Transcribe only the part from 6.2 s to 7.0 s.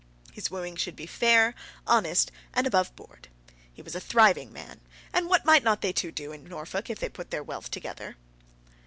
in Norfolk if